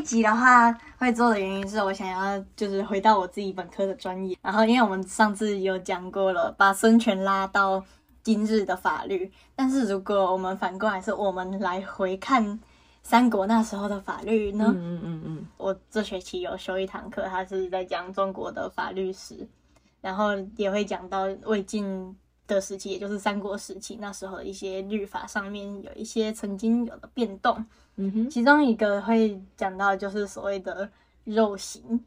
[0.00, 7.84] 一集的话会做的原因是我想要就是回到我自己本科的专业，然后因为我们上次有讲过了，把孙权拉到
[8.22, 12.58] 今日的法律，但是如果我们反过来是我们来回看
[13.02, 14.72] 三国那时候的法律呢？
[14.74, 19.46] 嗯嗯嗯嗯，我这学期有修一堂课，他是在讲中国的法律史，
[20.00, 22.16] 然后也会讲到魏晋
[22.54, 27.64] 的时期，也就是三国时期那时候的一些律法上面有一些曾经有的变动。
[27.96, 30.88] 嗯哼，其中一个会讲到就是所谓的
[31.24, 32.00] 肉刑，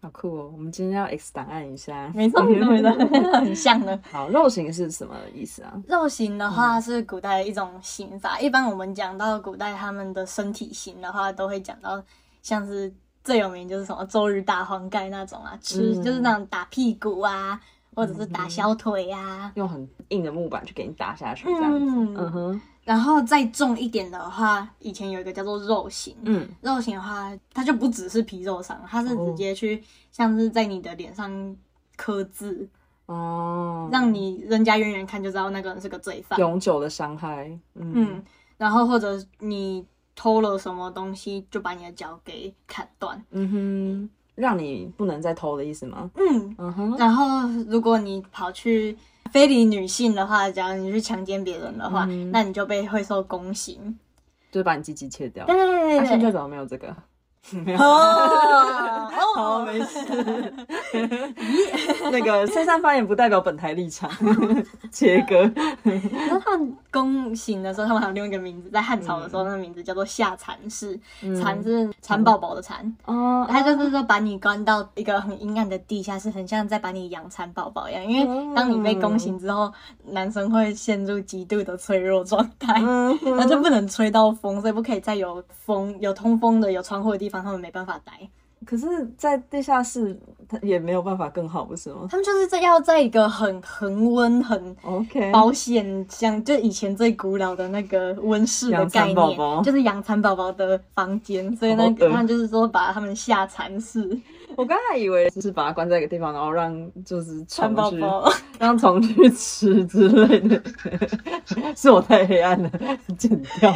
[0.00, 0.50] 好酷哦！
[0.52, 2.10] 我们今天要 X 档案一下。
[2.14, 2.92] 没错没错
[3.38, 3.98] 很像的。
[4.10, 5.80] 好，肉刑是什么意思啊？
[5.88, 12.02] 肉刑的话是古代的一种刑法，一般我们讲到古代他们的身体刑的话，都会讲到
[12.42, 17.60] 像是最有名就是什么周日打黄盖那种啊，吃、嗯就是那种打屁股啊，
[17.96, 19.50] 或者是打小腿啊。
[19.56, 21.86] 用很硬的木板去给你打下去，这样子。
[21.86, 31.56] 嗯嗯，哼，然后再重一点的话，以前有一个叫做肉刑，嗯，肉刑的话，它就不只是皮肉伤，它是直接去像是在你的脸上
[31.96, 32.68] 刻字，
[33.06, 36.38] 哦，让你人家远远看就知道那个人是个罪犯。
[36.38, 37.46] 永久的伤害。
[37.74, 38.24] 嗯嗯，
[38.58, 43.22] 然后或者你偷了什么东西，就把你的脚给砍断。
[43.30, 46.08] 嗯哼，让你不能再偷的意思吗？
[46.14, 48.96] 嗯，嗯哼，然后如果你跑去
[49.32, 53.98] 非礼女性的话，假如你去强奸别人的话，嗯那你就被会受宫刑。
[54.52, 55.44] 就是把你鸡鸡切掉。
[55.46, 56.30] 对对对那现在。
[56.30, 56.94] 怎么没有这个？
[57.78, 59.98] 哦好，哦，没事。
[62.10, 64.10] 那个深山发言不代表本台立场，
[64.90, 65.50] 切割。
[65.84, 70.98] 那他们宫刑的时候，他们还有另外一个名字，在汉朝的时候，那个名字叫做下蚕室，
[71.40, 72.94] 蚕是蚕宝宝的蚕。
[73.04, 78.04] 哦，他就是说把你关到一个很阴暗的地下室，很像在把你养蚕宝宝一样。
[78.04, 79.72] 因为当你被宫刑之后，
[80.06, 88.12] 男生会陷入极度的脆弱状态，嗯哼那就不能吹到风，所以不可以再有风、有通风的、有窗户的地方，他们没办法待。
[88.64, 88.86] 可是，
[89.18, 104.18] 在地下室，它也没有办法更好，不是吗他们就是在要在一个很恒温、很？OK，保险，像就以前最古老的那个温室的概念，就是养蚕宝宝的房间，所以那他们就是说把他们下蚕室，
[104.56, 108.32] 我刚才以为是把它关在一个地方，然后让就是 蚕宝宝。
[108.58, 110.58] 让虫去吃之类的，
[111.76, 112.70] 是我太黑暗了，
[113.18, 113.30] 剪
[113.60, 113.70] 掉。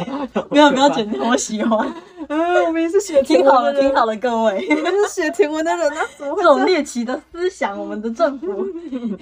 [0.49, 1.87] 不要不要剪掉，我喜欢，
[2.31, 4.65] 嗯， 我们也是写挺好的，的，挺好的，各位。
[4.69, 8.65] 我们是写甜文的人啊，怎么会这种猎奇的思想，我们的政府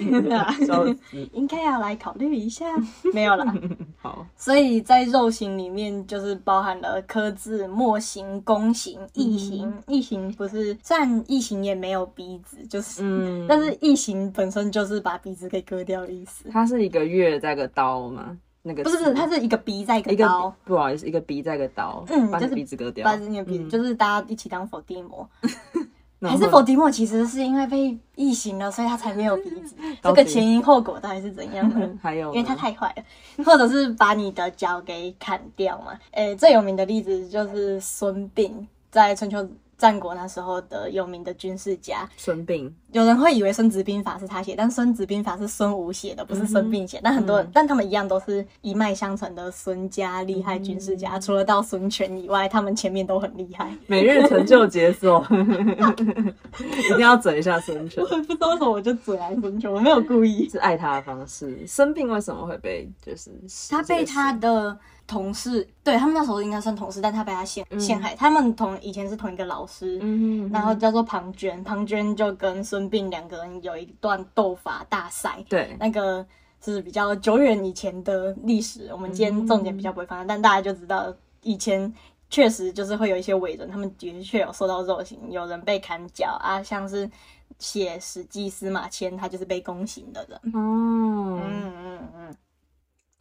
[1.34, 2.66] 应该要来考虑一下。
[3.14, 3.52] 没有啦，
[4.02, 9.74] 好，所以在肉刑里面就是包含了刻字、墨刑、弓刑、异形。
[9.88, 16.50] 异形不是，虽然异形也没有鼻子，就是，嗯，但是异形本身就是把鼻子给割掉的意思。
[16.52, 18.38] 它是一个月再个刀吗？
[18.70, 25.28] 那个不是不是，它是一个鼻再一个刀，不好意思，一个鼻再一个刀，嗯就是鼻子割掉，把你的鼻子，嗯就是大家一起当伏地魔。
[26.22, 29.74] 还是伏地魔其实是因为被异形了，所以他才没有鼻子。
[30.04, 31.90] 这个前因后果到底是怎样的？
[32.04, 35.98] 还有，因为他太坏了，或者是把你的脚给砍掉嘛。
[36.12, 38.52] 诶、最有名的例子就是孙膑，
[38.92, 42.08] 在春秋战国那时候的有名的军事家。
[42.18, 47.00] 孙膑，有人会以为《孙子兵法》是他写，但《孙子兵法》是孙武写的，不是孙膑写。
[47.02, 51.18] 但很多人，但他们一样都是一脉相承的孙家厉害军事家。
[51.18, 53.74] 除了到孙权以外，他们前面都很厉害。
[53.88, 60.50] 每日成就解锁， 一定要整一下孙权，我也不知道为什么我就嘴来孙权，我没有故意。
[60.50, 61.66] 是爱他的方式。
[61.66, 63.32] 生病为什么会被就是
[63.70, 64.78] 他被他的
[65.10, 68.16] 同事，对他们那时候应该算同事，但他被他陷陷害。
[68.16, 76.24] 他们同以前是同一个老师，嗯，然后叫做庞涓，庞涓就跟孙膑两个人有一段斗法大赛，对，那个
[76.64, 81.92] 是比较久远以前的历史，我们今天重点比较不会放，但大家就知道以前。
[82.32, 87.10] 确实就是会有一些伟人，他们的确有受到肉刑，有人被砍脚啊，像是
[87.58, 90.38] 写《史记》司马迁，他就是被宫刑的人。
[90.54, 92.36] 哦，嗯嗯嗯。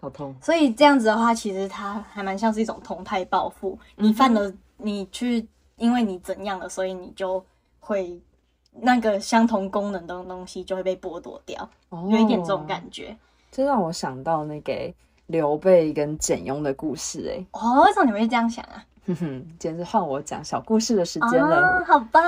[0.00, 3.76] 好痛，所以这样子的话，其实它还蛮像是一种同态报复。
[3.96, 5.46] 你犯了，你去，
[5.76, 7.44] 因为你怎样了，所以你就
[7.80, 8.20] 会
[8.72, 13.16] 那个相同功能的东西就会被剥夺掉，有一点这种感觉。
[13.50, 14.72] 这让我想到那个
[15.26, 18.84] 刘备跟简雍的故事、哎，哦，为什么你们会这样想啊？
[19.08, 21.60] 哼哼，今天是换我讲小故事的时间了。
[21.60, 22.22] 哦，好棒！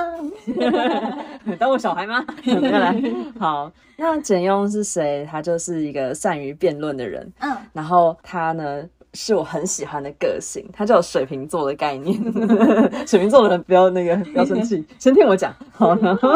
[1.59, 2.25] 当我小孩吗？
[2.43, 2.99] 没有来。
[3.39, 5.27] 好，那简雍是谁？
[5.29, 7.31] 他就是一个善于辩论的人。
[7.39, 8.83] 嗯，然后他呢，
[9.13, 12.19] 是我很喜欢的个性，他就有水瓶座的概念。
[13.05, 15.53] 水瓶座的人不要那个不要生气，先听我讲。
[15.71, 16.29] 好，然后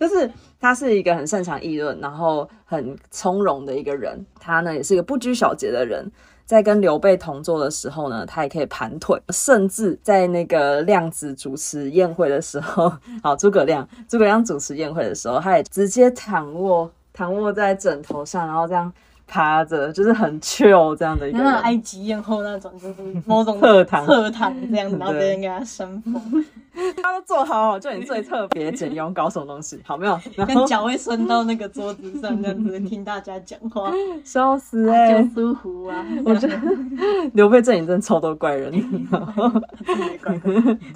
[0.00, 4.24] 就是他是一个很擅长议论，然后很从容的一个人。
[4.40, 6.10] 他呢也是一个不拘小节的人。
[6.48, 12.90] 在跟刘备同坐的时候呢，他也可以盘腿，甚至在那个亮子主持宴会的时候，
[13.22, 18.90] 好，诸葛亮，诸葛亮主持宴会的时候，他也直接躺卧，躺卧在枕头上，然后这样。
[19.30, 22.94] 趴着就是很 chill 这样的一个埃及艳后那种，就是
[23.26, 26.46] 某种 侧躺侧躺这样子， 然后别人给他扇风，
[27.02, 30.18] 他都做好好，就你最特别简用搞什么东西， 好没有？
[30.36, 33.92] 然跟后脚会伸到那个桌子上这样子听大家讲话，
[34.24, 36.04] 笑死哎、就舒服啊。
[36.24, 36.58] 我觉得
[37.34, 38.70] 刘备阵营真的超多怪人，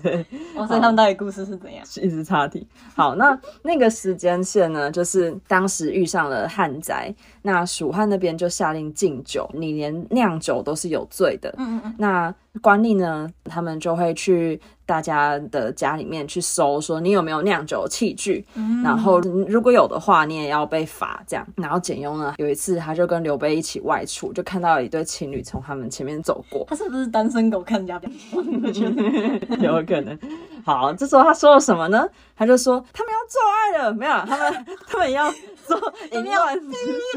[0.03, 0.25] 对，
[0.57, 1.85] 哇，所以他们到底故事是怎样？
[2.01, 2.67] 一直岔题。
[2.95, 11.53] 好，那那个时间线呢，就是当时遇上了旱灾，那蜀汉那边就下令禁酒，你连酿酒都是有罪的。
[11.59, 21.47] 嗯嗯那官吏呢，他们就会去大家的家里面去搜，说你有没有酿酒器具，嗯然后如果有的话，你也要被罚这样。
[21.57, 27.99] 然后简雍呢，有一次他就跟刘备一起外出，就看到一对情侣从他们前面走过，他是不是单身狗看人家
[29.59, 30.19] 有可能。
[30.65, 32.07] 好，这时候他说了什么呢？
[32.37, 35.31] 他就说他们要做爱了，没有， 他们他们要
[35.67, 35.77] 做
[36.11, 36.57] 淫乱。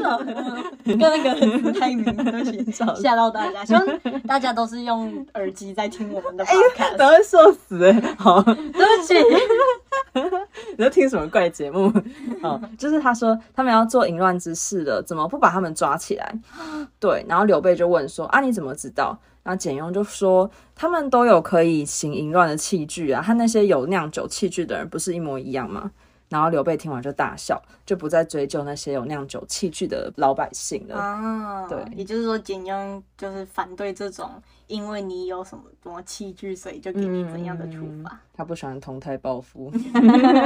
[0.02, 0.18] 了，
[0.84, 3.64] 跟那个太明，对不起，吓到大家。
[3.64, 6.96] 希望大家都是用耳机在听我们的 podcast。
[6.96, 9.14] 等会受死哎、好，对不起，
[10.76, 11.92] 你在听什么怪节目？
[12.42, 16.34] 哦，就是他说他们要做淫乱之事了，怎么不把他们抓起来？
[17.00, 19.18] 对，然后刘备就问说啊，你怎么知道？
[19.46, 25.92] 然后简雍就说他们都有可以行淫乱的器具啊，和那些有酿酒器具的人不是一模一样吗？
[26.28, 30.96] 然后刘备听完就大笑，就不再追究那些有酿酒器具的老百姓了。
[30.96, 34.28] 啊，对也就是说，简雍就是反对这种，
[34.66, 38.20] 因为你有什么什么器具，所以就给你怎样的处罚。
[38.34, 39.72] 他不喜欢同态报复。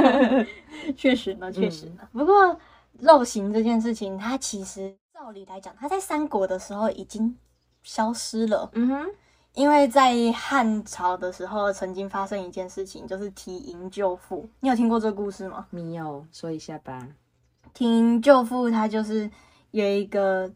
[0.95, 2.07] 确实呢，确实呢。
[2.13, 2.55] 不过
[2.99, 7.35] 肉刑这件事情，它其实照理来讲，它在三国的时候已经
[7.83, 8.69] 消失了。
[8.73, 9.07] 嗯哼，
[9.53, 14.47] 因为在汉朝的时候，曾经发生一件事情，就是提营救父。
[14.59, 15.65] 你有听过这个故事吗？
[15.69, 17.07] 没有说一下吧。
[17.73, 19.29] 提营救父，他就是
[19.71, 20.51] 有一个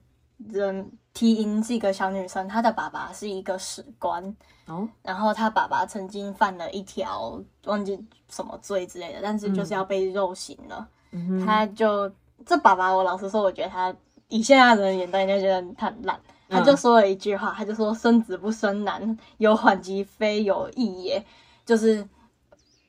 [0.50, 4.36] 人，提营是一个小女生，她的爸爸是一个史官，
[4.66, 7.98] 哦，然后她爸爸曾经犯了一条忘记
[8.30, 10.88] 什么罪之类的，但是就是要被肉刑了。
[11.12, 12.12] 嗯哼，他就
[12.46, 13.96] 这爸爸，我老实说，我觉得他
[14.28, 16.20] 以现在的眼光，就觉得他很烂。
[16.56, 21.24] 他就说了一句话，他就说：“生子不生男，有缓急非有意也。”
[21.66, 22.08] 就是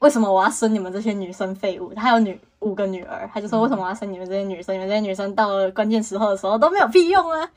[0.01, 1.93] 为什么我要生你们这些女生废物？
[1.95, 4.75] 他有女五个女儿，他就说：“为什么我要生你们这些女生？
[4.75, 7.51] 你们这些女生到了关键时候的时候都没有屁用啊！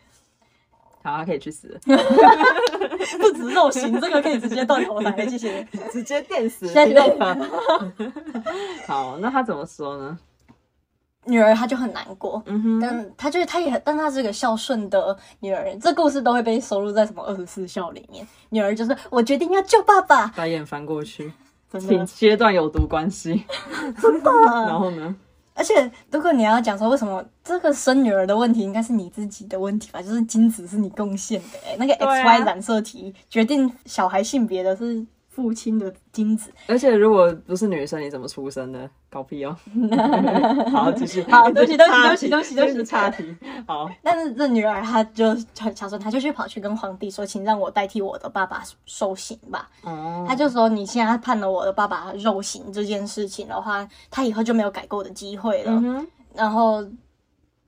[1.02, 1.80] 好，他可以去死了，
[3.20, 5.64] 不止肉刑，这个可以直接断头台，谢谢。
[5.92, 6.68] 直接电死。
[6.68, 7.16] 现在
[8.86, 10.20] 好，那他怎么说呢？
[11.26, 15.76] 女儿她就很难过，嗯哼，但她就是她也，但她是个孝顺的女儿。
[15.80, 18.26] 这故事都会被收录在什么二十四孝里面。
[18.50, 21.32] 女儿就是我决定要救爸爸，把眼翻过去，
[21.72, 23.44] 真请的切断有毒关系。
[24.02, 24.32] 真的。
[24.68, 25.16] 然后呢？
[25.56, 35.06] 而且如果你要讲说为什么这个生女儿的问题应该是你自己的问题吧，就是精子是你贡献的、欸，那个对啊 X Y 染色体决定小孩性别的是
[35.40, 36.52] 父亲的精子。
[36.68, 38.90] 而且如果不是女生，你怎么出生呢？
[39.10, 39.56] 搞屁哦！
[40.70, 41.24] 好，继续。
[41.32, 43.38] 好对不起对不起岔对不起对不起对不起这是岔题。
[43.66, 49.70] 好，但是这女儿她就很孝顺，她就去跑去跟皇帝说，请让我代替我的爸爸受刑吧。
[49.84, 55.72] 哦，她就说：“你现在判了我的爸爸肉刑这件事情的话，他以后就没有改过的机会了。
[55.72, 56.86] 嗯哼，然后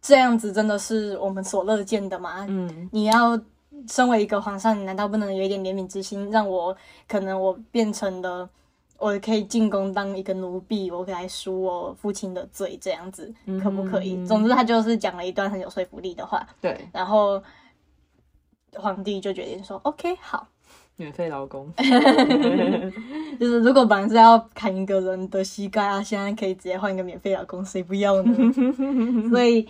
[0.02, 2.46] 这样子真的是我们所乐见的吗？
[2.50, 3.40] 嗯，你要
[3.88, 6.76] 身为一个皇上，你难道不能有一点怜悯之心，让我
[7.08, 8.50] 可能我变成了
[8.98, 13.34] 我可以进宫当一个奴婢，我可以来赎我父亲的罪，这样子
[13.64, 14.16] 可不可以？
[14.16, 17.42] 嗯总之，他就是讲了一段很有说服力的话，对，然后
[18.76, 20.48] 皇帝就决定说：‘OK，好。’
[20.98, 21.74] 免费劳工。
[23.40, 28.36] 就是如果本来是要砍一个人的膝盖啊，现在可以直接换一个免费老公，谁不要呢？
[29.32, 29.68] 所以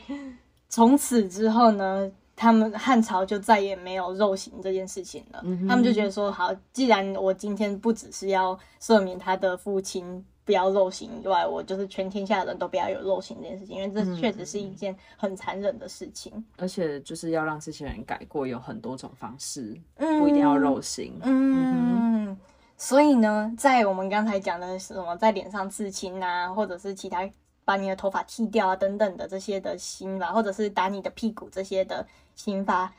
[0.68, 2.12] 从此之后呢，
[2.42, 5.40] 他们汉朝就再也没有肉刑这件事情了。
[5.70, 16.44] 他们就觉得说，好，既然我今天不只是要赦免他的父亲不要肉刑以外，我就是全天下的人都不要有肉刑这件事情，因为这确实是一件很残忍的事情。
[16.58, 21.20] 而且就是要让这些人改过，有很多种方式，嗯不一定要肉刑。
[21.22, 22.36] 嗯，
[22.76, 27.30] 所以呢，在我们刚才讲的什么在脸上刺青啊，或者是其他
[27.64, 32.92] 把你的头发剃掉啊等等的这些的刑罚，或者是打你的屁股这些的刑罚，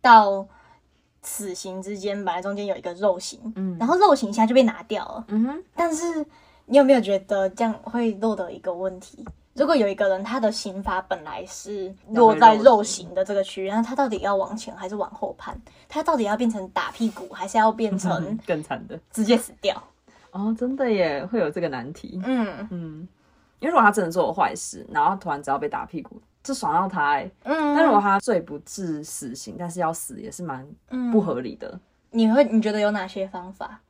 [0.00, 0.46] 到
[1.22, 5.24] 死刑之间，本来中间有一个肉刑，嗯然后肉刑现在就被拿掉了。
[5.28, 6.24] 嗯哼，但是
[6.66, 9.24] 你有没有觉得这样会落得一个问题？
[9.54, 15.60] 如果有一个人他的刑罚本来是落在肉刑的这个区域，那他到底要往前还是往后判？
[15.88, 18.98] 他到底要变成打屁股，还是要变成 更惨的？
[19.12, 19.82] 直接死掉？
[20.30, 22.22] 哦，真的耶，会有这个难题。
[22.24, 23.08] 嗯嗯，
[23.58, 27.30] 因为如果他真的做了坏事，然后突然只要被打屁股，就爽到他哎。
[27.44, 30.66] 嗯，但如果他罪不至死刑，但是要死也是蛮
[31.12, 31.78] 不合理的。
[32.10, 33.80] 你会你觉得有哪些方法？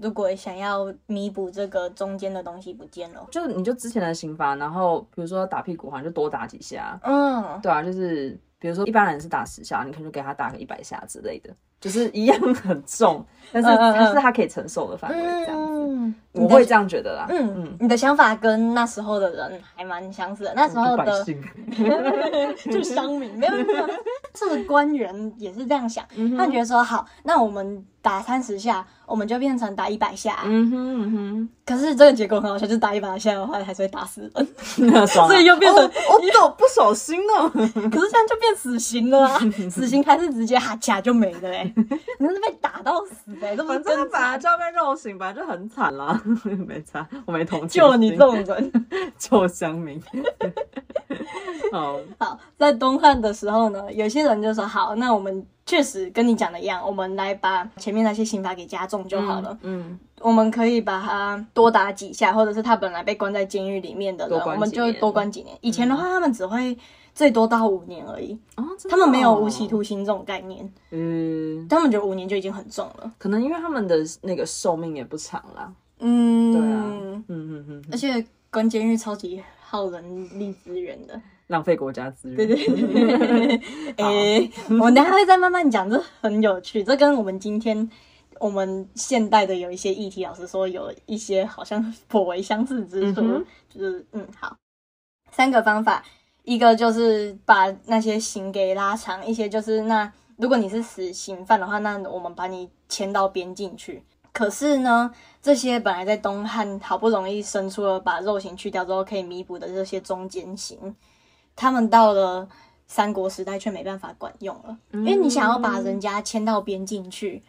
[0.00, 6.96] 如果想要弥补这个中间的东西不见了，就你就之前的刑罚，然后比如说打屁股，好像就多打几下。
[7.02, 15.16] 嗯，对啊，就是比如说一般人是打十下，你可能就给他打个一百下之类的，就是一样很重，但是但是他可以承受的范围
[15.46, 16.12] 这样子。
[16.32, 17.26] 我会这样觉得啦。
[17.30, 20.52] 嗯嗯，你的想法跟那时候的人还蛮相似的。
[20.54, 21.24] 那时候的
[22.70, 23.88] 就乡民没有没有，
[24.32, 26.04] 这个官员也是这样想，
[26.36, 27.84] 他觉得说好，那我们。
[28.00, 30.38] 打三十下，我们就变成打一百下。
[30.44, 31.48] 嗯哼嗯哼。
[31.66, 35.06] 可是这个结果很好笑，就是打一百下的话，还是会打死人。
[35.06, 37.50] 所以又变成你怎么不小心呢？
[37.50, 39.38] 可是这样就变死刑了啊！
[39.68, 41.67] 死刑还是直接哈卡就没了嘞。
[42.18, 46.20] 你是被打到死的， 这么真本就要被肉刑，本来就很惨啦。
[46.66, 47.80] 没差，我没同情。
[47.80, 48.72] 就你这种人，
[49.18, 50.02] 臭乡民。
[51.72, 55.46] 好好，在东汉的时候呢，有些人就说好，那我们。
[55.68, 59.58] 确实跟你讲的一样，我们来把前面那些刑罚给加重就好了。
[59.60, 65.54] 嗯，我们可以把他多打几下，或者是他本来被关在监狱里面的人，我们就多关几年。
[65.60, 66.74] 以前的话，他们只会
[67.18, 68.32] 最多到五年而已。
[68.54, 70.72] 哦，他们没有无期徒刑这种概念。
[70.92, 73.12] 嗯，他们觉得五年就已经很重了。
[73.18, 75.72] 可能因为他们的那个寿命也不长啦。
[75.98, 81.20] 嗯，对啊，嗯嗯嗯，而且关监狱超级耗人力资源的。
[81.48, 82.36] 浪费国家资源。
[82.36, 83.60] 对对对，
[83.96, 86.84] 哎， 我等下会再慢慢讲，这很有趣。
[86.84, 87.90] 这跟我们今天
[88.38, 93.44] 我们现代的有一些议题，老师说有一些好像颇为相似之处。
[93.68, 94.56] 就是嗯，好，
[95.32, 96.04] 三个方法，
[96.48, 104.02] 一个就是把那些刑给拉长一些，就是那如果你是死刑犯的话，那我们把你迁到边境去。
[104.32, 105.10] 可是呢，
[105.42, 110.96] 这些本来在东汉好不容易生出了把肉刑去掉之后可以弥补的这些中间刑。
[111.54, 112.48] 他们到了
[112.86, 117.42] 三国时代却没办法管用了，因为你想要把人家迁到边境去，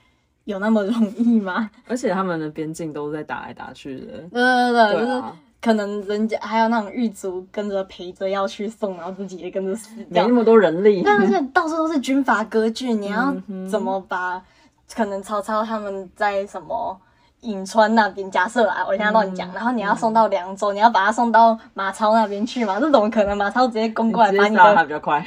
[0.43, 1.71] 有那么容易吗？
[1.87, 4.17] 而且他们的边境都在打来打去的。
[4.29, 4.41] 对
[4.73, 5.23] 对对，就是
[5.61, 11.01] 可能人家还有那种狱卒跟着陪着要去送，然后自己也跟着死掉，没那么多人力。
[11.05, 13.35] 但是到处都是军阀割据，你要
[13.69, 14.41] 怎么把？
[14.95, 16.99] 可能曹操他们在什么？
[17.41, 22.79] 颍川那边，假设啊，我现在乱讲，然后你要送到凉州，你要把他送到马超那边去嘛？
[22.81, 23.37] 这怎么可能？
[23.37, 25.25] 马超直接攻过来把你的，他比较快，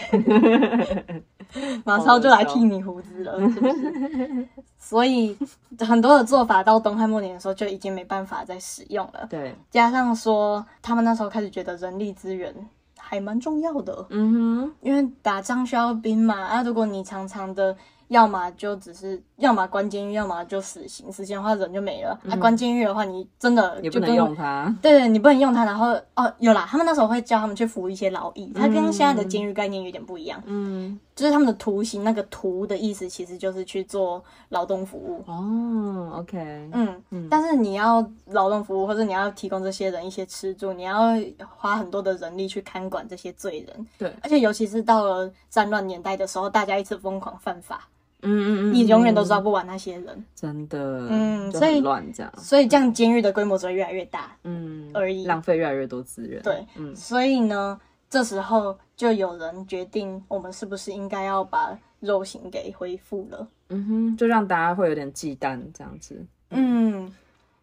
[1.84, 4.48] 马超就来剃你胡子了，是不是？
[4.78, 5.36] 所以
[5.80, 9.26] 很多的做法到东汉末年的时候就已经没办法再使用了。
[9.30, 12.54] 对，加上说他们那时候开始觉得人力资源
[12.98, 17.76] 还蛮重要的，嗯哼，因为打仗需要兵嘛，啊，如果你常常的。
[18.12, 21.10] 要么就只是，要么关监狱，要么就死刑。
[21.10, 22.18] 死刑的话人就没了。
[22.30, 24.72] 啊，关监狱的话，你真的也不能用它。
[24.80, 25.64] 对，你不能用它。
[25.64, 30.40] 然后哦，有啦，他们那时候会教他们去服一些劳役，它跟现在的监狱概念有点不一样。
[30.44, 35.24] 嗯，就是他们的徒刑，那个徒的意思其实就是去做劳动服务。
[35.26, 36.38] 哦，OK，
[36.72, 37.28] 嗯嗯。
[37.30, 41.18] 但是你要劳动服务，或者你要提供这些人一些吃住，你要
[41.56, 43.86] 花很多的人力去看管这些罪人。
[43.96, 47.88] 对，而且尤其是到了战乱年代的时候，大家一直疯狂犯法。
[48.22, 63.48] 嗯嗯嗯，你永远都抓不完那些人，真的，嗯，所以乱这样，所以这样监狱的规模只会越来越大，嗯，而已，浪费越来越多资源，对，嗯，所以呢，这时候就有人决定，我们是不是应该要把肉刑给恢复了？
[63.70, 67.12] 嗯哼，就让大家会有点忌惮这样子，嗯，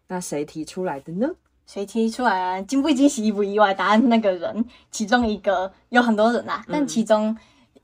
[0.08, 1.26] 那谁提出来的呢？
[1.66, 2.60] 谁提出来啊？
[2.62, 3.72] 惊不惊喜，意不意外？
[3.72, 7.34] 答案那个人，其中一个有很多人啦，但其中。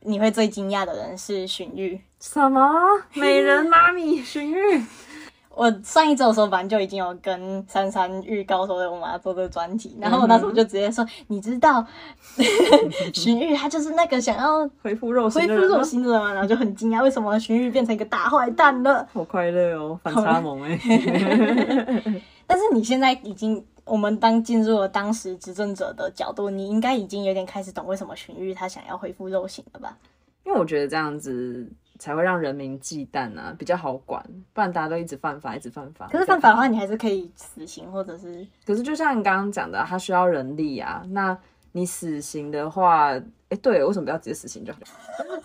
[0.02, 1.99] 你会最惊讶的人是荀彧，
[2.33, 2.61] 什么
[3.14, 4.83] 美人妈咪荀彧？
[5.54, 11.87] 我上一周的时候，反正就已经有跟珊珊预告说我们要做这个专题，然后我那时候就直接说， 你知道
[13.14, 16.33] 荀彧他就是那个想要恢复肉恢复肉心的人吗？
[16.33, 19.06] 然后就很惊讶，为什么荀彧变成一个大坏蛋了？
[19.12, 20.78] 好快乐哦，反差萌哎！
[22.47, 23.64] 但是你现在已经。
[23.87, 29.97] 我们当进入了当时执政者的角度，你应该已经有点开始懂为什么荀彧他想要恢复肉刑了吧？
[30.45, 31.64] 因为我觉得这样子
[31.98, 36.08] 才会让人民忌惮啊，比较好管，不然大家都一直犯法，一直犯法。
[36.08, 38.46] 可是犯法的话，你还是可以死刑，或者是……
[38.64, 41.02] 可是就像你刚刚讲的，他需要人力啊。
[41.08, 41.36] 那
[41.72, 43.12] 你死刑的话，
[43.48, 44.80] 哎，对，为什么不要直接死刑就好？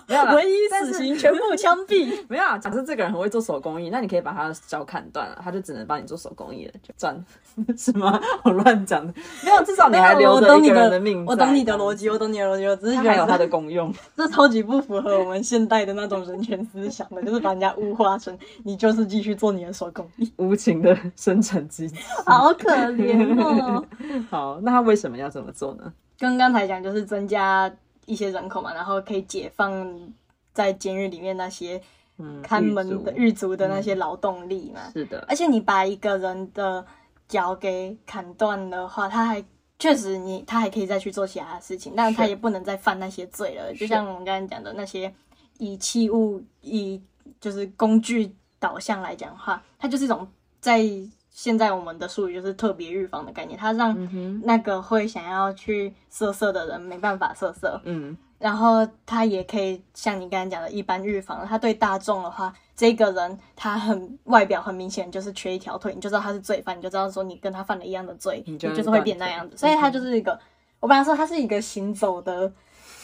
[0.08, 2.12] 没有啦， 唯一死刑全部枪毙。
[2.28, 2.58] 没有啊。
[2.58, 7.24] 假设这个人很会做手工艺，那你可以把他的脚砍断了，他就只能帮你做手工艺了，就赚，
[7.78, 8.20] 是吗？
[8.44, 9.14] 我乱讲的，
[9.46, 13.94] 没有，至少你还留着一个人命我懂你的逻辑，我懂你的逻辑，我只是它觉得还有它的功用。
[14.18, 21.96] 这超级不符合我们现代的那种人权思想的，就是把人家物化成你就是继续做你的手工艺，无情的生产机器。
[22.26, 23.86] 好可怜哦。
[24.32, 25.94] 好，那他为什么要这么做呢？
[26.18, 27.72] 跟刚才讲就是增加
[28.12, 30.12] 一些人口嘛，然后可以解放
[30.54, 31.82] 在监狱里面那些
[32.18, 34.92] 嗯，看门的狱狱卒的那些劳动力嘛。
[34.94, 36.86] 卒是的，而且你把一个人的
[37.28, 39.44] 脚给砍断的话，他还
[39.80, 43.74] 确实你他还可以再去做其他的事情，但是他也不能再犯那些罪了。
[43.74, 45.12] 就像我们刚才讲的那些
[45.58, 47.02] 以器物以
[47.40, 50.28] 就是工具导向来讲的话，它就是一种
[50.60, 50.86] 在
[51.32, 61.48] 现在我们的术语就是特别预防的概念，它让那个会想要去色色的人没办法色色，嗯，然后他也可以像你刚才讲的一般预防。
[61.48, 69.56] 他对大众的话，这个人他很外表很明显就是缺一条腿，你就知道他是罪犯，你就知道说你跟他犯了一样的罪，你就是会变那样子。
[69.56, 70.38] 所以他就是一个，
[70.82, 72.52] 我本来说他是一个行走的。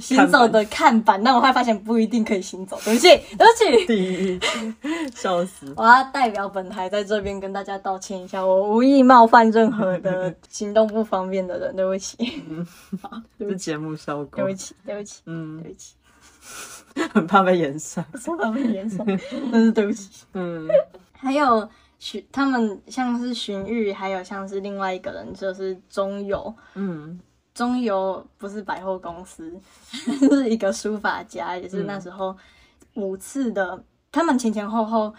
[0.00, 2.78] 行走的看板，但我后来发现不一定可以行走。
[2.84, 5.72] 对不起， 对不起，笑死。
[5.76, 12.42] 我要代表本台在这边跟大家道歉一下，我无意冒犯任何的行动不方便的人，对不起，
[13.38, 15.94] 是节目效果对不，起，对不起，嗯对，不起。
[17.14, 19.06] 很怕被延上，说他们严重，
[19.50, 20.10] 真是对不起。
[20.34, 20.68] 嗯
[21.12, 21.66] 还有
[21.98, 26.52] 荀，他们像是荀彧，还有像是另外一个人，就是钟繇。
[26.74, 27.18] 嗯
[27.54, 29.54] 中游不是百货公司，
[29.90, 32.36] 是一个书法家，也是那时候
[32.94, 35.12] 五次的，他们前前后后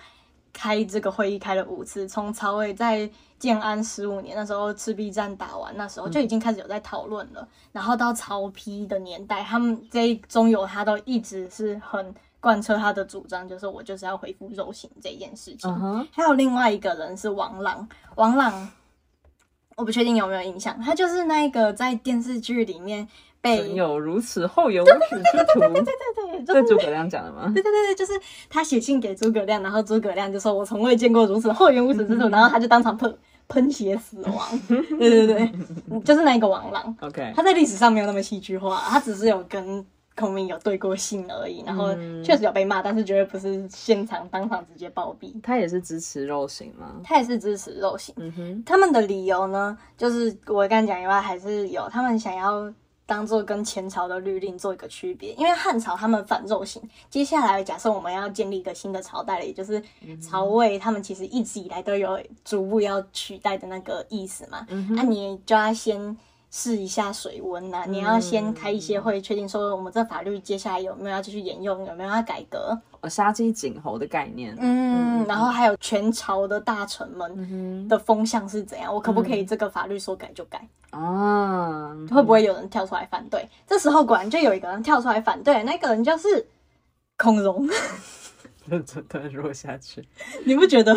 [0.52, 3.10] 开这个会议开了五次，从曹魏在
[3.40, 7.48] 建安十五年那时候赤壁战打完，那时候就已经开始有在讨论了。
[7.72, 16.08] 然后到曹丕的年代，他们这一中游他都一直是很贯彻他的主张，就是我就是要恢复肉刑这件事情。
[16.12, 18.70] 还有另外一个人是王朗，王朗，
[19.76, 23.08] 我不确定有没有印象，他就是那一个在电视剧里面
[23.42, 27.52] 被曾有如此厚颜无耻之徒，对对，就是这诸葛亮讲的吗？
[27.54, 28.14] 对对对对，就是
[28.50, 34.60] 他写信给诸葛亮，然后诸葛亮就说：“我从未见过如此厚颜无耻之徒。”然后他就当场喷喷血死亡。
[34.68, 35.52] 对对对，
[36.02, 45.34] 就是那个王朗， OK，他在历史上没有那么戏剧化，他只是有跟孔明有对过信而已，然后嗯确实有被骂，但是绝对不是现场当场直接暴毙。
[45.42, 47.02] 他也是支持肉刑吗？
[47.04, 48.14] 他也是支持肉刑。
[48.18, 52.72] 嗯哼，他们的理由呢，就是我刚才讲以外，还是有他们想要
[53.06, 56.82] 当做跟前朝的律令做一个区别，因为汉朝他们反肉刑。
[57.10, 59.82] 接下来假设我们要建立一个新的朝代了，也就是
[60.22, 64.94] 曹魏，他们其实一直以来都有逐步要取代的那个意思嘛嗯。
[64.96, 66.16] 那、你就要先。
[66.56, 72.80] 试一下水温呐、你要先开一些会，确定说我们这法律接下来有没有要继续沿用，有没有要改革。
[73.02, 80.66] 呃杀鸡儆猴的概念，嗯，然后还有全朝的大臣们的风向是怎样，我可不可以这个法律说改就改？
[80.92, 83.50] 啊，会不会有人跳出来反对？
[83.66, 86.46] 这时候果然就有一个人跳出来反对，那个人就是
[87.18, 87.68] 孔融。
[88.68, 90.08] 认真的弱下去，
[90.46, 90.96] 你不觉得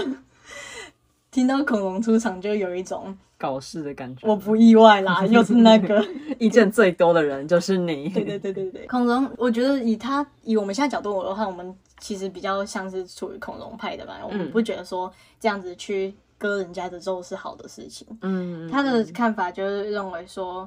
[1.36, 4.26] 听到恐龙出场就有一种搞事的感觉。
[4.26, 6.02] 我不意外啦， 又是那个。
[6.38, 8.08] 意见最多的人就是你。
[8.08, 18.06] 对对对对对，恐龙，我觉得以他以我们现在角度的话，我们其实比较像是处于恐龙派的吧，我们不觉得说这样子去割人家的肉是好的事情。
[18.22, 20.66] 嗯，他的看法就是认为说，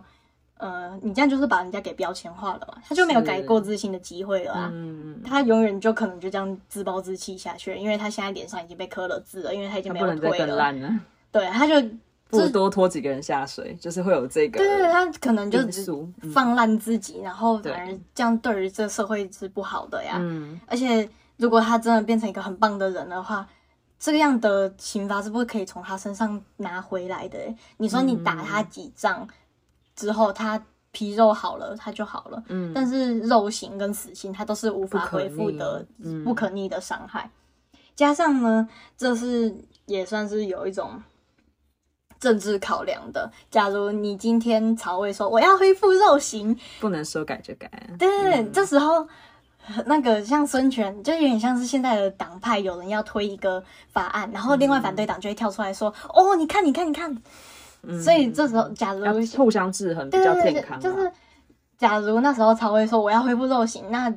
[0.60, 4.69] 呃，你这样就是把人家给标签化了嘛，他就没有改过自新的机会了啊。
[4.74, 10.48] 嗯，他永远就可能就这样自暴自弃下去，因为他现在脸上已经被刻了字了，因为他已经没有他不能再腿了。
[10.48, 11.00] 更烂了，
[11.32, 11.76] 对，他就
[12.30, 16.13] 不如多拖几个人下水，就是会有这个对对对，他可能就只因素。
[16.22, 20.17] 嗯放烂自己，然后反而这样对于这社会是不好的呀。
[20.19, 23.48] 嗯，而且如果他真的变成一个很棒的人的话，
[23.98, 27.56] 这样的刑罚是不是可以从他身上拿回来的欸？
[27.78, 29.28] 你说你打他几仗
[29.99, 32.41] 之后，他皮肉好了，他就好了。
[32.47, 35.85] 嗯但是肉刑跟死刑，它都是无法恢复的
[36.23, 37.29] 不可逆的伤害。
[37.95, 39.53] 加上呢，这是
[39.85, 41.03] 也算是有一种
[42.17, 43.29] 政治考量的。
[43.51, 47.69] 假如你今天曹魏说我要恢复肉刑，不能说改就改。
[47.99, 49.05] 对对对，这时候
[49.85, 57.21] 那个像孙权，就有点像是现在的党派，有人要推一个法案，然后另外反对党就会跳出来说：“哦，你看，你看，你看。
[58.02, 59.06] 所以这时候，假如
[59.38, 60.80] 互相制衡比较健康啊。
[60.80, 61.12] 就是
[61.78, 64.13] 假如那时候曹魏说我要恢复肉刑，那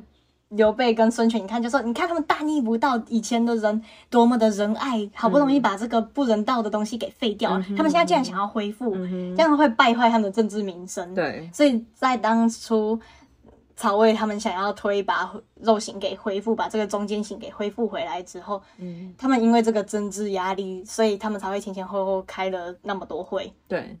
[0.49, 8.93] 刘备跟孙权，你看就说，你看他们大逆不道，以前的人多么的仁爱，好不容易把这个不人道的东西给废掉了，他们现在竟然想要恢复，
[9.35, 11.15] 这样会败坏他们的政治名声。
[11.15, 12.99] 对，所以在当初
[13.75, 23.51] 曹魏他们想要推把肉刑给恢复，把这个中间刑给恢复回来之后，嗯，他们因为这个政治压力，所以他们才会前前后后开了那么多会。
[23.67, 23.97] 对，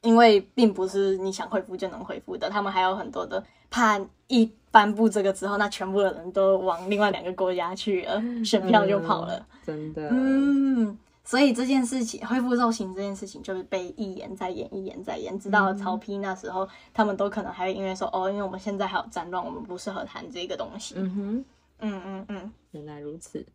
[0.00, 9.46] 因为并不是你想恢复就能恢复的，他们还有很多的怕一颁布这个之后，那全部的人都往另外两个国家去了， 选票就跑了。
[9.64, 20.94] 真的，嗯，所以这件事情恢复肉刑这件事情，就是被一言再言，一言再言，直到曹丕那时候，他们都可能还会因为说哦，因为我们现在还有战乱，我们不适合谈这个东西。
[20.98, 21.44] 嗯哼，
[21.80, 23.46] 嗯嗯嗯，原来如此。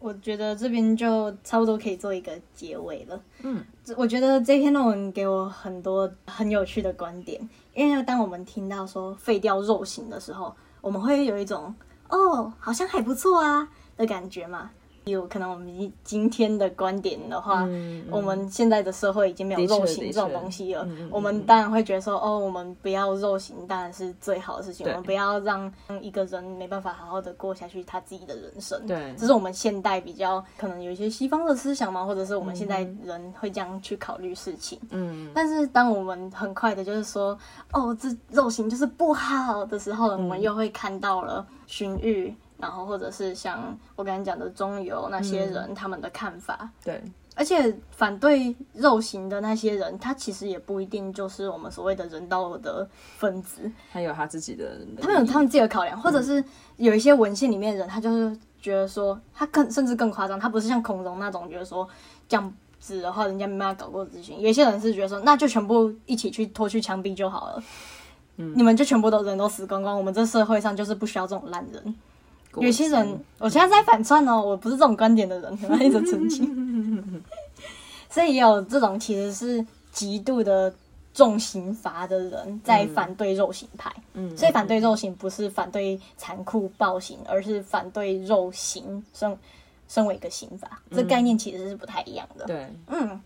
[0.00, 3.22] 我觉得这边就差不多可以做一个结尾了。
[3.42, 11.72] 嗯，这我觉得这篇论文给我很多很有趣的观点，因为当我们听到说废掉肉刑的时候，我们会有一种
[12.08, 14.72] 哦，好像还不错啊的感觉嘛。
[15.04, 20.86] 有可能我们今今天的观点的话，嗯我们现在的社会已经没有肉刑这种东西了。
[21.10, 24.86] 我们当然会觉得说，哦，我们不要肉刑，当然是最好的事情。
[24.86, 28.86] 我们不要让一个人没办法好好的过下去他自己的人生。
[28.86, 34.78] 对这是我们现代比较可能有一些西方的思想嘛，或者是我们现在嗯人会这样去考虑事情。
[34.90, 37.36] 嗯，但是当我们很快的就是说，
[37.72, 46.70] 哦，这肉刑就是不好的时候，我们又会看到了荀彧，然后或者是像我刚才讲的中游那些人、他们的看法。
[46.84, 47.02] 对，
[47.34, 56.42] 而且反对肉刑的那些人，他其实也不一定就是我们所谓的人道的分子，他有他自己的，他们有他们自己的考量，或者是
[56.76, 61.88] 有一些文献里面的人，他就是觉得说，他更甚至更夸张，他不是像孔融那种觉得说
[62.28, 64.40] 这样子的话，人家没办法搞过咨询。
[64.40, 67.62] 有些人是觉得说，那就全部一起去拖去枪毙就好了，
[68.36, 71.94] 你们就全部都人都死光光，我们这社会上就是不需要这种烂人。
[72.56, 77.22] 有些人，我现在在反串哦，我不是这种观点的人，我要一直澄清。
[78.10, 80.74] 所以也有这种其实是极度的
[81.14, 83.90] 重刑罚的人在反对肉刑派。
[84.12, 89.34] 嗯，所以反对肉刑不是反对残酷暴行，而是反对肉刑身
[89.88, 92.44] 身为一个刑罚，这概念其实是不太一样的。
[92.44, 93.20] 对，嗯，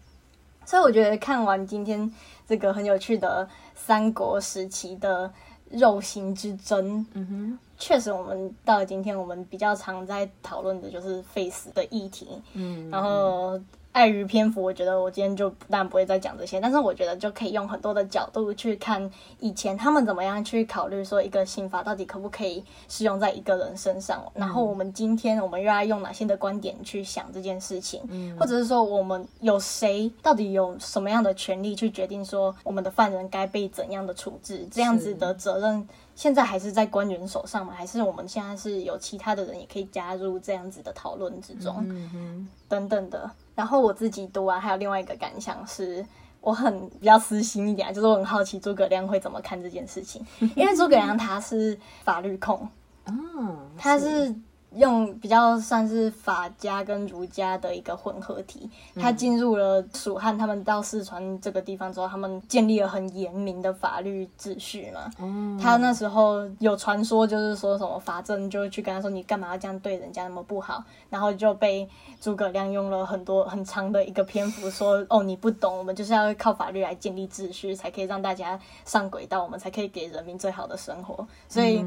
[0.65, 2.09] 所以我觉得看完今天
[2.49, 5.33] 这个很有趣的三国时期的
[5.71, 13.61] 肉刑之争，嗯哼，确实我们到了今天，我们比较常在讨论的就是 face 的议题，嗯，然后
[13.97, 28.03] 碍于篇幅，我觉得我今天就不但不会再讲这些，但是我觉得就可以用很多的角度去看以前他们怎么样去考虑说一个刑法到底可不可以适用在一个人身上，然后我们今天我们又要用哪些的观点去想这件事情，
[28.39, 35.89] 或者是说我们有谁到底有什么样的权利去决定说我们的犯人该被怎样的处置，这样子的责任。
[36.17, 37.75] 现在还是在官员手上吗？
[37.77, 41.77] 还是我们现在是有其他的人也可以加入这样子的讨论之中？
[41.89, 43.31] 嗯，等等的。
[43.55, 46.05] 然后我自己读完，还有另外一个感想是，
[46.41, 50.25] 我很比较私心一点啊，就是我很好奇诸葛亮会怎么看这件事情，
[50.57, 52.67] 因为诸葛亮他是法律控，
[53.05, 54.35] 嗯， 他是
[54.77, 58.71] 用比较算是法家跟儒家的一个混合体。
[58.95, 65.11] 他进入了蜀汉，他们到四川这个地方之后，他们建立了很严明的法律秩序嘛。
[65.19, 71.89] 哦，他那时候有传说，就是说什么法正就去跟他说：“你干嘛要这样对人家那么不好？”然后就被
[72.21, 81.79] 诸葛亮用了很多很长的一个篇幅说：“哦，你不懂，我们就是要靠法律来建立秩序，才可以让大家上轨道，我们才可以给人民最好的生活。”所以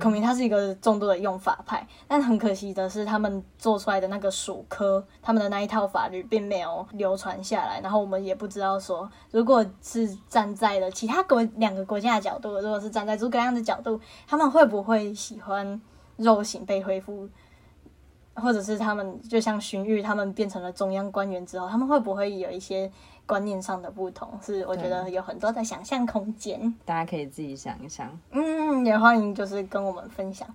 [0.00, 15.78] 孔明他是一个重度的用法派，但很可惜的是，他们做出来的那个蜀科，他们的那一套法律并没有流传下来，然后我们也不知道说，如果是站在了其他国两个国家的角度，如果是站在诸葛亮的角度，他们会不会喜欢
[16.16, 17.28] 肉刑被恢复？
[18.32, 22.90] 或者是他们就像荀彧，他们变成了中央官员之后，他们会不会有一些
[23.26, 24.26] 观念上的不同？
[24.42, 26.74] 是我觉得有很多的想象空间。
[26.86, 28.18] 大家可以自己想一想。
[28.30, 30.48] 嗯，也欢迎就是跟我们分享。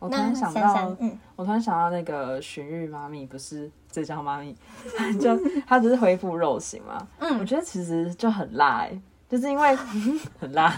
[0.00, 0.96] 那我突然想到
[1.36, 4.54] 我突然想到那个荀彧妈咪，不是浙江妈咪，
[5.20, 7.06] 就她只是恢复肉型嘛？
[7.18, 9.74] 嗯我觉得其实就很辣哎、就是因为
[10.38, 10.72] 很拉，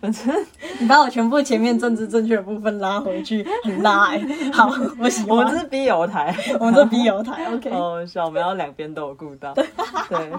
[0.00, 0.34] 反正
[0.80, 4.20] 你把我全部前面政治正确的部分拉回去，很拉哎、
[4.52, 5.36] 好，我喜欢。
[5.36, 7.68] 我们这是 B 油台，我们这笔友台，OK。
[7.76, 9.52] 哦，笑，我们要两边都有顾到。
[9.52, 9.64] 对，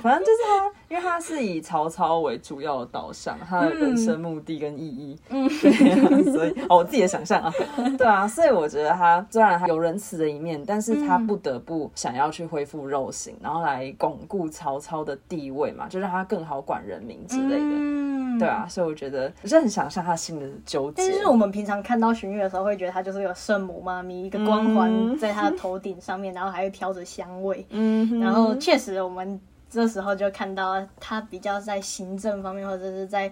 [0.02, 5.16] 反正就是他，因为他是以曹操为主要的导向，他的人生目的跟意义。
[5.30, 7.54] 嗯， 对啊，所以哦，我自己的想象啊，
[7.98, 17.66] 对啊，所以我觉得他虽然他有仁慈的一面，但是他不得不想要去恢复肉刑，然后来巩固曹操的地位嘛，就让他更好管人民之类的。
[17.66, 18.04] 嗯
[18.36, 21.04] 嗯对啊，所以我觉得我是很想象他心里的纠结。
[21.04, 27.64] 但是我们平常看到荀彧的时候，会觉得他就是有圣母妈咪一个光环嗯 在他的头顶上面，然后还会飘着香味。
[27.70, 29.40] 嗯，然后确实，我们
[29.70, 33.32] 这时候就看到他比较在行政方面，或者是在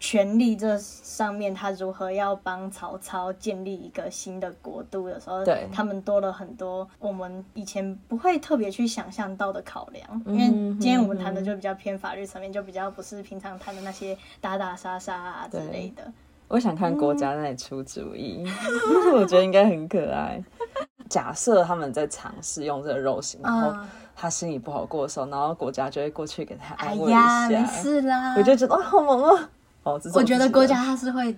[0.00, 10.22] 权力这上面，他如何要帮曹操建立一个新的国度的时候，对他们多了很多我们以前不会特别去想象到的考量。
[10.26, 16.02] 因为嗯今天我们谈的就比较偏法律层面，就比较不是平常谈的那些打打杀杀啊之类的。
[16.46, 18.42] 我想看国家在那里出主意，
[19.12, 20.42] 我觉得应该很可爱。
[21.08, 27.66] 假设他们在尝试用这个肉刑，然后啊，他心里不好过的时候，然后国家就会过去给他哎安慰一呀，没。
[27.66, 28.34] 事啦。
[28.36, 29.38] 我就觉得哦，好萌哦。
[30.14, 31.36] 我觉得国家他是会，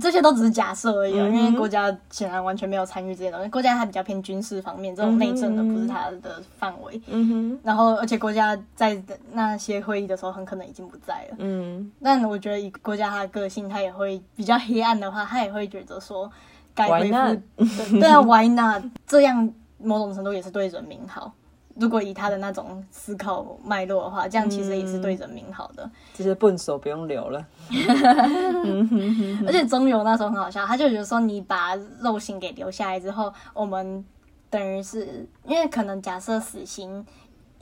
[0.00, 3.48] 这些都只是假设而已因为国家显然完全没有参与这些东西。
[3.48, 7.00] 国家它比较偏军事方面，这种内政的不是他的范围。
[7.06, 11.36] 嗯哼，然后，而且国家在那些会议的时候，很可能已经不在了。
[11.38, 16.30] 嗯，但我觉得以国家他的个性，他也会比较黑暗的话，他也会觉得说
[16.74, 17.42] 该恢复。
[17.56, 18.82] 对对啊，Why not？
[19.06, 21.32] 这样某种程度也是对人民好。
[21.76, 25.90] 如果以他的那种思考脉络的话，这样其实也是对人民好的。
[26.14, 27.44] 这些笨手不用留了。
[29.46, 34.04] 而且中游那时候很好笑，他就觉得说，你把肉刑给留下来之后，我们
[34.50, 37.04] 等于是因为可能假设死刑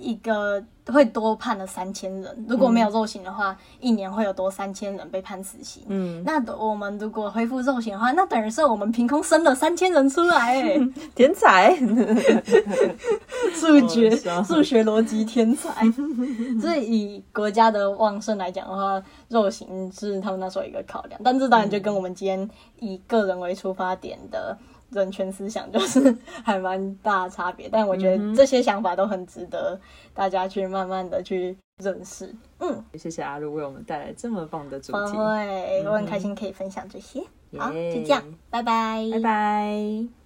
[0.01, 5.85] 一个会多判了三千人，如果没有肉刑的话，一年会有多三千人被判死刑。
[5.89, 10.81] 嗯，那我们如果恢复肉刑的话，那等于是我们凭空生了三千人出来，哎，
[11.15, 11.77] 天才。
[13.55, 14.11] 数学
[14.45, 15.85] 数学逻辑天才。
[16.61, 24.57] 所以以国家的旺盛来讲的话，肉刑是他们那时候一个考量，但这当然就跟我们今天以个人为出发点的。
[24.91, 29.79] 人权思想就是 还蛮大差别，但我觉得这些想法都很值得
[30.15, 32.35] 大家去慢慢的去认识。
[32.59, 37.21] 嗯，谢谢阿露为我们带来这么棒的主不题，对，我很开心可以分享这些。
[37.59, 40.20] 好，就这样，拜拜，拜拜。